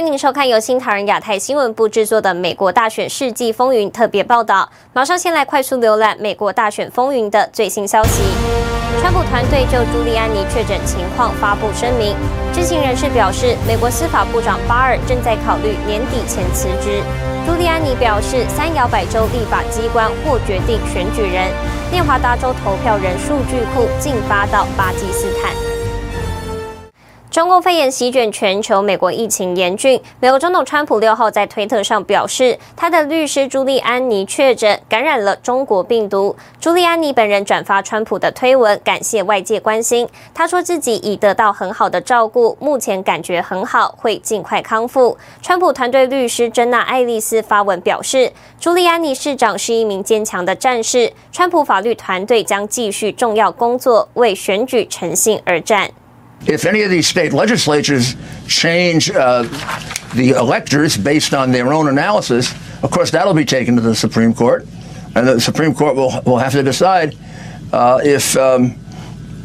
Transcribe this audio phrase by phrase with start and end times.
[0.00, 4.66] 欢迎您收看由新唐人亚太新闻部制作的《美国大选世纪风云》特别报道。
[4.94, 8.22] 马上先来快速浏览美国大选风云的最新消息。
[9.02, 12.16] 川普团队就朱利安尼确诊情况发布声明。
[12.50, 17.02] 知情人士表示，美国司法部长巴尔正在考虑年底前辞职。
[17.46, 21.52] 朱利安尼表示，三摇摆州立法机关或决定选举人。
[21.92, 25.52] 内华达州投票人数据库进发到巴基斯坦。
[27.40, 29.98] 中共肺炎席卷全球，美国疫情严峻。
[30.20, 36.36] 美国总统川普六号在推特上表示，他的律师朱利安尼确诊感染了中国病毒。
[36.60, 40.06] 朱利安尼本人转发川普的推文，感谢外界关心。
[40.34, 45.16] 他说自己已得到很好的照顾，目前感觉很好，会尽快康复。
[45.40, 48.30] 川普团队律师珍娜·爱丽丝发文表示，
[48.60, 55.90] 朱利安尼市长是一名坚强的战士，川普法律团队将继续重要工作，为选举诚信而战。
[56.46, 59.42] If any of these state legislatures change uh,
[60.14, 64.32] the electors based on their own analysis, of course, that'll be taken to the Supreme
[64.32, 64.66] Court,
[65.14, 67.16] and the Supreme Court will, will have to decide
[67.72, 68.74] uh, if, um,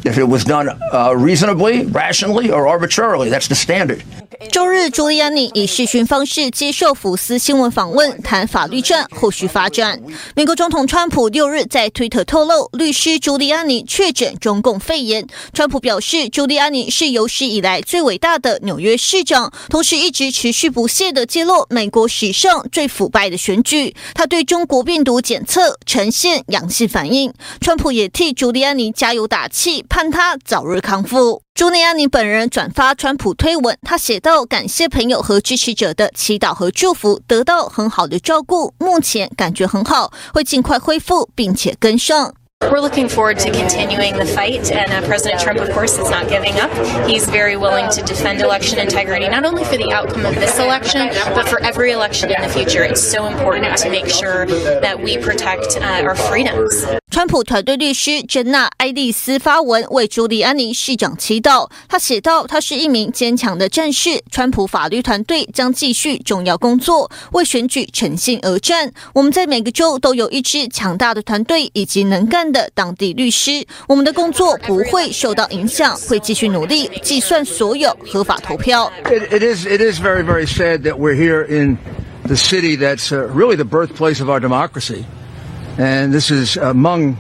[0.05, 3.29] if it was done uh, reasonably, rationally, or arbitrarily.
[3.29, 4.03] That's the standard.
[4.51, 10.01] 周日，朱利安尼以视讯方式接受福斯新闻访问，谈法律战后续发展。
[10.35, 15.27] 美国总统川普六日在推特透露，律师朱利安尼确诊中共肺炎。
[15.53, 23.95] 川普表示，朱利安尼是有史以来最伟大的纽约市长，同时一直持续不懈地揭露美国史上最腐败的选举。
[24.13, 27.33] 他对中国病毒检测呈现阳性反应。
[27.61, 31.44] 川普也替朱利安尼加油打气，盼他早日康复。
[31.55, 46.28] 朱利安尼本人转发川普推文，他写道：“感谢朋友和支持者的祈祷和祝福，得到很好的照顾，目前感觉很好，会尽快恢复，并且跟上。” We're looking forward to continuing the fight, and uh, President Trump, of course, is not
[46.28, 46.70] giving up.
[47.08, 51.08] He's very willing to defend election integrity, not only for the outcome of this election,
[51.34, 52.84] but for every election in the future.
[52.84, 54.44] It's so important to make sure
[54.82, 56.86] that we protect uh, our freedoms.
[57.10, 61.68] 川普团队律师珍娜·爱丽丝发文为朱利安尼市长祈祷。
[61.88, 68.92] 他写道：“他是一名坚强的战士，川普法律团队将继续重要工作，为选举诚信而战。
[69.12, 81.76] 我们在每个州都有一支强大的团队以及能干 的当地律师，我们的工作不会受到影响，会继续努力计算所有合法投票。” It, it is, it is very, very sad that we're here in
[82.26, 85.04] the city that's really the birthplace of our democracy.
[85.76, 87.16] And this is among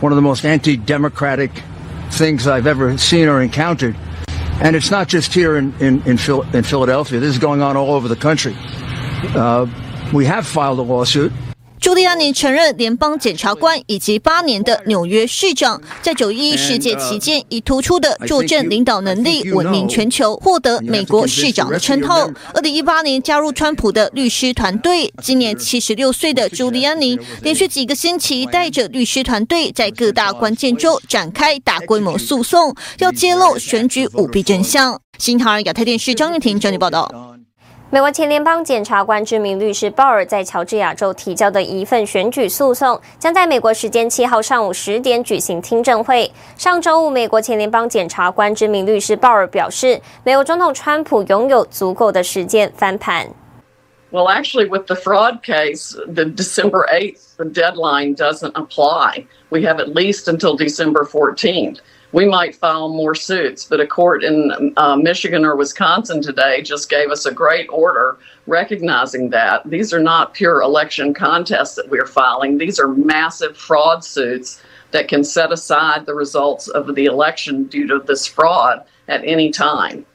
[0.00, 1.50] one of the most anti-democratic
[2.10, 3.94] things I've ever seen or encountered.
[4.62, 7.20] And it's not just here in, in, in, Phil, in Philadelphia.
[7.20, 8.56] This is going on all over the country.
[9.34, 9.66] Uh,
[10.12, 11.32] we have filed a lawsuit.
[11.79, 22.29] 朱利安尼承认，联邦检察官以及八年的纽约市长，在九一一事件期间以突出的作证领导能力闻名全球，获得美国市长的称号。
[22.53, 34.99] 二零一八年加入川普的律师团队，今年七十六岁的朱利安尼，连续几个星期带着律师团队在各大关键州展开大规模诉讼，要揭露选举舞弊真相。
[35.19, 37.34] 新唐人亚太电视张玉婷整理报道。
[37.95, 46.29] 美国前联邦检察官知名律师鲍尔在乔治亚州提交的一份选举诉讼，将在美国时间七号上午十点举行听证会。
[46.57, 53.29] 上周五，美国前联邦检察官知名律师鲍尔表示，美国总统川普拥有足够的时间翻盘。
[54.11, 59.25] Well, actually, with the fraud case, the December 8th, the deadline doesn't apply.
[59.47, 61.77] We have at least until December 14th.
[62.15, 66.89] We might file more suits, but a court in uh, Michigan or Wisconsin today just
[66.89, 68.17] gave us a great order
[68.47, 72.57] recognizing that these are not pure election contests that we're filing.
[72.57, 77.85] These are massive fraud suits that can set aside the results of the election due
[77.87, 80.05] to this fraud at any time.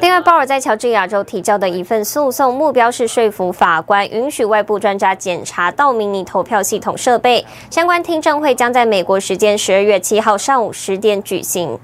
[0.00, 7.44] 另外，鲍尔在乔治亚州提交的一份诉讼，目标是说服法官允许外部专家检查到明尼投票系统设备。
[7.70, 11.78] 相关听证会将在美国时间十二月七号上午十点举行。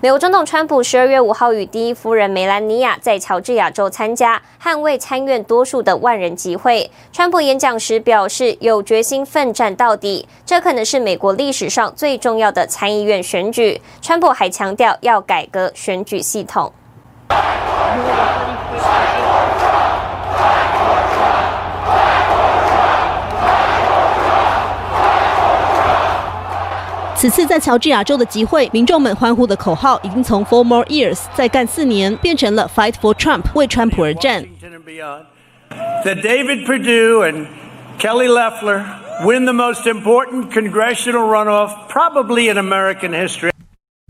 [0.00, 6.90] 美国总统川普十二月五号与第一夫人梅兰妮亚在乔治亚州参加捍卫参院多数的万人集会。
[7.12, 13.80] 川普演讲时表示，有决心奋战到底，这可能是美国历史上最重要的参议院选举。
[14.00, 16.72] 川普还强调要改革选举系统。
[27.14, 34.44] 此次在乔治亚州的集会，民众们欢呼的口号已经从 Four More Years 再干四年，变成了 Fight for Trump 为川普而战。
[36.04, 37.46] That David Perdue and
[38.00, 38.84] Kelly Loeffler
[39.24, 43.52] win the most important congressional runoff probably in American history.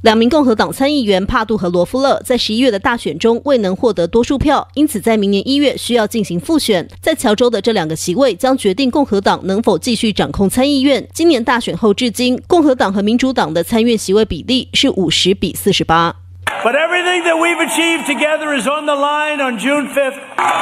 [0.02, 6.88] 两名共和党参议员帕杜和罗夫勒在十一月的大选中未能获得多数票，因此在明年一月需要进行复选。
[7.00, 11.08] 在乔州的这两个席位将决定共和党能否继续掌控参议院。
[11.14, 16.21] 今年大选后至今，共和党和民主党的参院席位比例是五十比四十八。
[16.63, 20.19] But everything that we've achieved together is on the line on June 5th.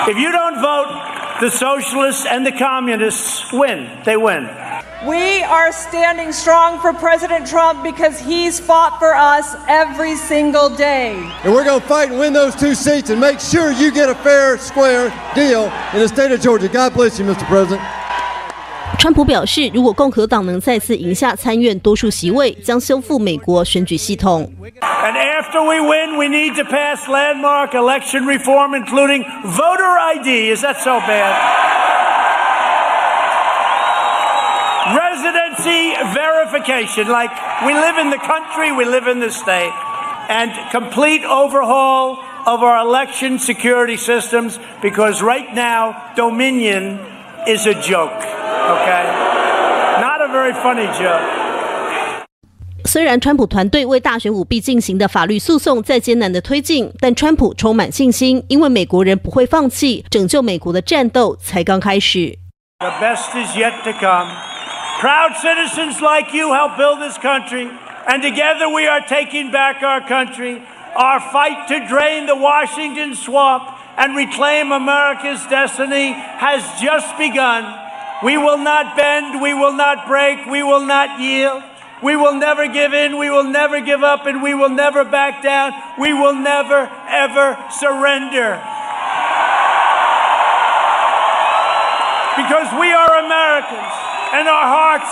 [0.07, 0.90] If you don't vote,
[1.42, 3.90] the socialists and the communists win.
[4.04, 4.50] They win.
[5.07, 11.13] We are standing strong for President Trump because he's fought for us every single day.
[11.44, 14.10] And we're going to fight and win those two seats and make sure you get
[14.10, 16.68] a fair, square deal in the state of Georgia.
[16.68, 17.46] God bless you, Mr.
[17.48, 17.81] President.
[18.98, 24.52] 川普表示，如果共和党能再次赢下参院多数席位，将修复美国选举系统。
[25.02, 30.50] And after we win, we need to pass landmark election reform, including voter ID.
[30.50, 31.32] Is that so bad?
[34.94, 37.31] Residency verification, like
[37.64, 39.73] we live in the country, we live in the state,
[40.29, 46.99] and complete overhaul of our election security systems because right now, Dominion
[47.49, 49.05] is a joke, okay?
[50.00, 51.50] Not a very funny joke.
[52.90, 62.38] 虽然川普团队为大选舞弊进行的法律诉讼在艰难的推进，但川普充满信心，因为美国人不会放弃，拯救美国的战斗才刚开始。
[62.80, 64.30] The best is yet to come.
[65.00, 67.69] Proud citizens like you help build this country,
[68.07, 70.62] and together we are taking back our country.
[70.96, 73.63] Our fight to drain the Washington swamp
[73.98, 77.66] and reclaim America's destiny has just begun.
[78.24, 81.63] We will not bend, we will not break, we will not yield.
[82.04, 85.42] We will never give in, we will never give up, and we will never back
[85.42, 85.74] down.
[85.98, 88.60] We will never, ever surrender.
[92.36, 93.94] Because we are Americans.
[94.36, 95.12] And our hearts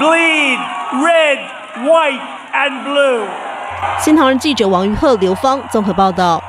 [0.00, 0.58] bleed
[1.04, 1.38] red,
[1.84, 2.24] white,
[2.54, 3.28] and blue.
[3.98, 6.42] 新唐人记者王于鹤、刘芳综合报道。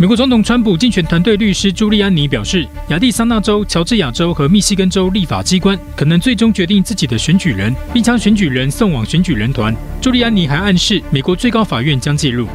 [0.00, 9.74] 美国总统川普竞选团队律师朱利安尼表示，亚利桑那州、乔治亚州和密西根州立法机关可能最终决定自己的选举人，并将选举人送往选举人团。
[10.00, 12.46] 朱利安尼还暗示，美国最高法院将介入。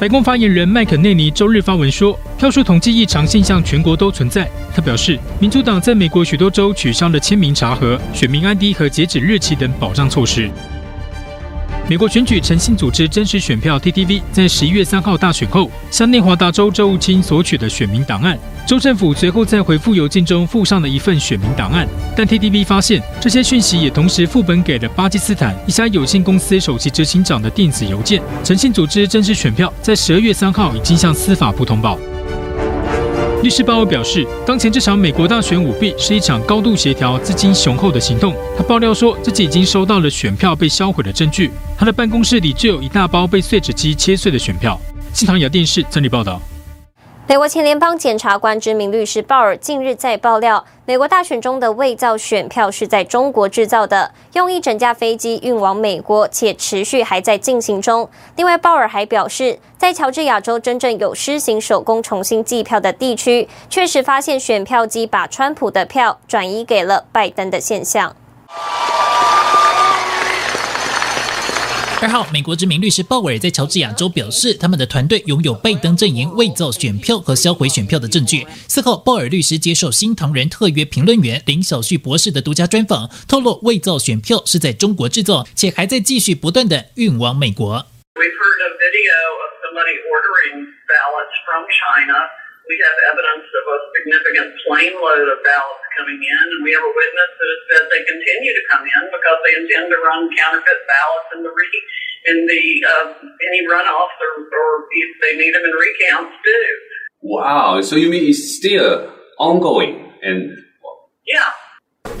[0.00, 4.48] 白宫发言人麦肯内尼周日发文说，票数统计异常现象全国都存在。
[4.74, 10.50] 他表示，民主党在美国许多州取消了签名查核、选民 ID 和截止日期等保障措施。
[11.88, 21.88] 美国选举诚信组织真实选票 （TTV） 在十一月三号大选后，向内华达州州务卿索取的选民档案，州政府随后在回复邮件中附上了一份选民档案。
[22.14, 28.22] 但 TTV 发现，这些讯息也同时副本给了巴基斯坦一家有限公司首席执行长的电子邮件。
[28.44, 31.98] 诚信组织真实选票在十二月三号已经向司法部通报。
[33.40, 38.34] 律师鲍尔表示，当前这场美国大选舞弊是一场高度协调、资金雄厚的行动。
[38.56, 44.78] 他爆料说，自己已经收到了选票被销毁的证据，他的办公室里就有一大包被碎纸机切碎的选票。
[45.14, 46.42] 新唐雅电视整理报道。
[47.28, 58.08] 美国前联邦检察官知名律师鲍尔近日在爆料，美国大选中的伪造选票是在中国制造的，用一整架飞机运往美国，且持续还在进行中。
[58.36, 68.16] 另外，鲍尔还表示，在乔治亚州真正有施行手工重新计票的地区，确实发现选票机把川普的票转移给了拜登的现象。
[72.00, 78.46] 二号，美国知名律师鲍威尔在乔治亚州表示，他们的团队拥有拜登阵营伪造选票和销毁选票的证据。
[78.68, 87.84] 四号，鲍尔律师接受新唐人特约评论员林小旭博士的独家专访，透露伪造选票是在中国制造，且还在继续不断地运往美国。
[88.14, 92.37] We've heard a video of somebody ordering ballots from China.
[92.68, 96.84] We have evidence of a significant plane load of ballots coming in, and we have
[96.84, 100.28] a witness that has said they continue to come in because they intend to run
[100.36, 101.68] counterfeit ballots in the re
[102.28, 106.68] in the uh, any runoffs or, or if they need them in recounts too.
[107.24, 107.80] Wow!
[107.80, 110.52] So you mean it's still ongoing and?
[111.24, 111.48] Yeah.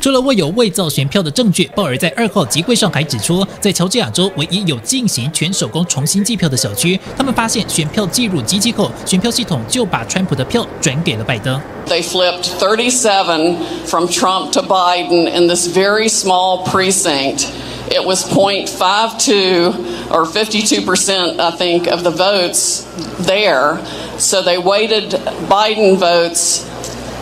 [0.00, 11.60] 除了握有伪造选票的证据，鲍尔在二号集会上还指出，在乔治亚州唯一有进行全手工重新计票的小区，他们发现选票计入机器后，选票系统就把川普的票转给了拜登。
[11.88, 17.46] They flipped 37 from Trump to Biden in this very small precinct.
[17.90, 19.72] It was 0.52
[20.10, 22.84] or 52 percent, I think, of the votes
[23.18, 23.78] there.
[24.18, 25.18] So they weighted
[25.48, 26.66] Biden votes.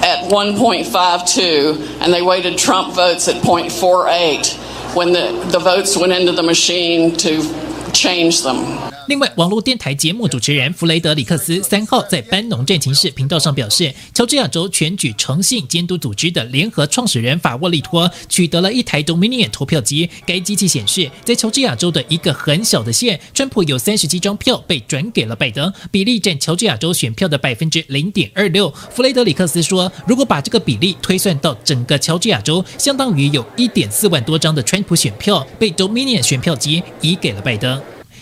[0.02, 6.32] At 1.52, and they weighted Trump votes at 0.48 when the, the votes went into
[6.32, 8.95] the machine to change them.
[9.08, 28.68] 另外，网络电台节目主持人弗雷德里克斯三号在班农战情室频道上表示，乔治亚州选举诚信监督组织的联合创始人法沃利托取得了一台 Dominion 投票机，该机器显示，在乔治亚州的一个很小的县，川普有三十七张票被转给了拜登，比例占乔治亚州选票的百分之零点二六。
[28.90, 37.80] 弗雷德里克斯说，如果把这个比例推算到整个乔治亚州，相当于有一点四万多张的川普选票被 Dominion 选票机移给了拜登。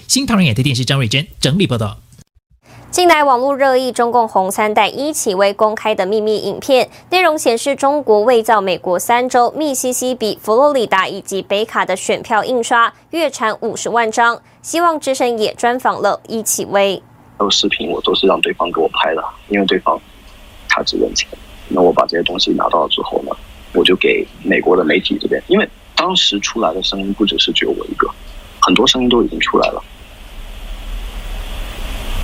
[0.08, 1.96] 新唐人亚太电视张瑞珍整理报道。
[2.90, 14.40] 近来网络热议中共红三代伊奇威公开的秘密影片，内容显示中国伪造美国三州密西西比、佛罗里达以及北卡的选票印刷，月产五十万张。
[14.62, 17.02] 希望之声也专访了伊奇威。
[17.36, 20.00] 还有视频，我都是让对方给我拍的，因为对方
[20.68, 21.28] 他只认钱。
[21.68, 23.32] 那我把这些东西拿到了之后呢，
[23.72, 28.08] 我就给美国的媒体这边，因为当时出来的声音不只是只有我一个，
[28.60, 29.82] 很多声音都已经出来了。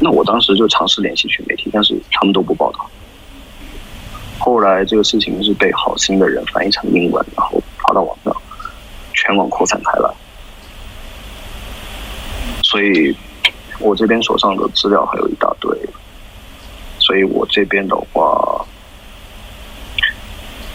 [0.02, 2.90] 那我当时就尝试联系去媒体，但是他们都不报道。
[4.38, 8.34] 后来这个事情是被好心的人翻译成英文，然后发到网上，
[9.12, 10.10] 全网扩散开来。
[12.62, 13.14] 所以，
[13.78, 15.70] 我这边手上的资料还有一大堆。
[16.98, 18.64] 所以我这边的话，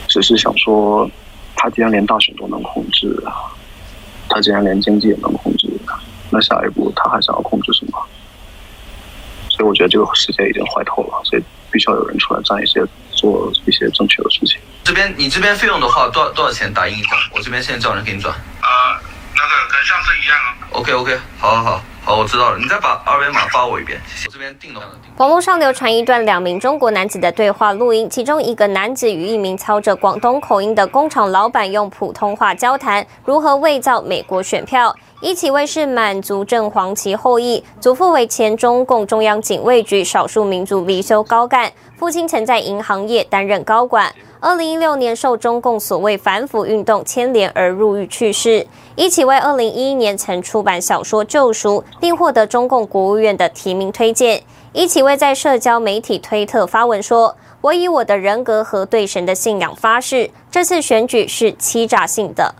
[0.07, 1.09] 只是想说，
[1.55, 3.23] 他既然连大选都能控制，
[4.29, 5.67] 他既然连经济也能控制，
[6.29, 7.97] 那下一步他还想要控制什么？
[9.67, 14.59] 我觉得这个世界已经坏透了，所以必须要有人出来站一些做一些正确的事情。
[14.83, 17.11] 这边你这边费用的话，多少多少钱打印一张？
[17.31, 18.33] 我这边现在叫人给你转。
[18.33, 19.01] 啊、呃，
[19.35, 20.47] 那个跟上次一样啊。
[20.71, 22.57] OK OK，好好好，好，我知道了。
[22.59, 24.29] 你再把二维码发我一遍，谢谢。
[24.31, 24.81] 这边定了。
[25.17, 34.95] 网络上流传一段两名中国男子的对话录音，其中一个男子与一名操着广东口音的工厂老板用普通话交谈，如何伪造美国选票。
[35.19, 44.13] 伊奇威是满族正黄旗后裔，祖父为前中共中央警卫局少数民族离休高干，父亲曾在银行业担任高管。
[44.47, 48.67] 二零一六年受中共所谓反腐运动牵连而入狱去世。
[48.95, 54.43] 伊奇威二零一一年曾出版小说《救赎》，并获得中共国务院的提名推荐。
[54.71, 62.53] 伊奇威在社交媒体推特发文说：“我以我的人格和对神的信仰发誓，这次选举是欺诈性的。”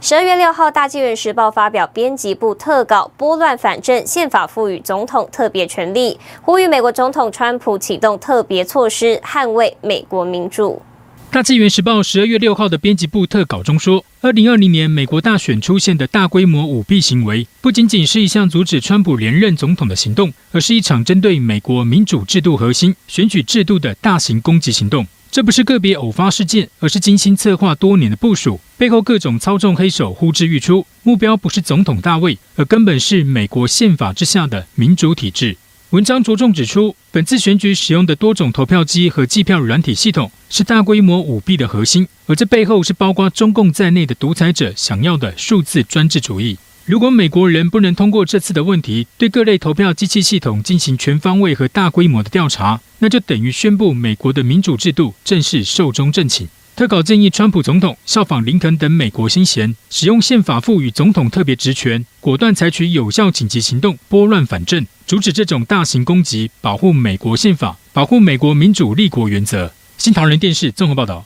[0.00, 10.80] 十二月六号，《大纪元时报》发表编辑部特稿，拨乱反正，宪法赋予总统特别权力，呼吁美国总统川普启动特别措施，捍卫美国民主。
[11.32, 25.06] 《大纪元时报》十二月六号的编辑部特稿中说，二零二零年美国大选出现的大规模舞弊行为，不仅仅是一项阻止川普连任总统的行动，而是一场针对美国民主制度核心选举制度的大型攻击行动。
[25.30, 35.56] 这不是个别偶发事件，而是精心策划多年的部署，背后各种操纵黑手呼之欲出，目标不是总统大位，而根本是美国宪法之下的民主体制。
[35.92, 46.56] 文章着重指出，本次选举使用的多种投票机和计票软体系统是大规模舞弊的核心，而这背后是包括中共在内的独裁者想要的数字专制主义。
[46.86, 56.48] 如果美国人不能通过这次的问题，对各类投票机器系统进行全方位和大规模的调查，那就等于宣布美国的民主制度正式寿终正寝。
[56.74, 69.70] 特稿建议川普总统效仿林肯等美国先贤，使用宪法赋予总统特别职权，果断采取有效紧急行动，拨乱反正，阻止这种大型攻击，保护美国宪法，保护美国民主立国原则。
[69.98, 71.24] 新唐人电视综合报道。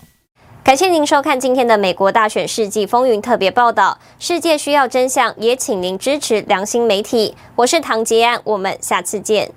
[0.65, 4.01] 感谢您收看今天的美国大选世纪风云特别报道。
[4.19, 7.37] 世界需要真相，也请您支持良心媒体。
[7.55, 9.53] 我是唐杰安，我们下次见。